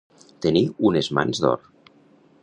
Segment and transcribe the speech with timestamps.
[0.45, 1.69] Tenir unes mans d'or.